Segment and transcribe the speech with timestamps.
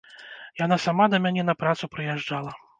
[0.61, 2.61] Яна сама да мяне на працу прыязджала.